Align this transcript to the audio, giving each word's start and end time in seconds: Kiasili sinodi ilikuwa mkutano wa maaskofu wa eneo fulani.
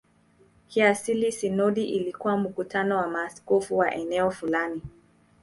Kiasili 0.67 1.31
sinodi 1.31 1.83
ilikuwa 1.83 2.37
mkutano 2.37 2.97
wa 2.97 3.07
maaskofu 3.07 3.77
wa 3.77 3.93
eneo 3.95 4.31
fulani. 4.31 4.81